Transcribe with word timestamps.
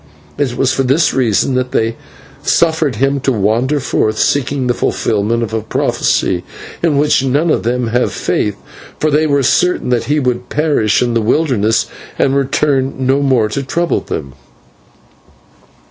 It 0.35 0.57
was 0.57 0.73
for 0.73 0.81
this 0.81 1.13
reason 1.13 1.53
that 1.53 1.73
they 1.73 1.95
suffered 2.41 2.95
him 2.95 3.19
to 3.19 3.31
wander 3.31 3.79
forth, 3.79 4.17
seeking 4.17 4.65
the 4.65 4.73
fulfilment 4.73 5.43
of 5.43 5.53
a 5.53 5.61
prophecy 5.61 6.43
in 6.81 6.97
which 6.97 7.23
none 7.23 7.51
of 7.51 7.61
them 7.61 7.89
have 7.89 8.11
faith, 8.11 8.55
for 8.99 9.11
they 9.11 9.27
were 9.27 9.43
certain 9.43 9.89
that 9.89 10.05
he 10.05 10.19
would 10.19 10.49
perish 10.49 11.03
in 11.03 11.13
the 11.13 11.21
wilderness 11.21 11.85
and 12.17 12.35
return 12.35 12.95
no 12.97 13.21
more 13.21 13.47
to 13.49 13.61
trouble 13.61 13.99
them." 13.99 14.33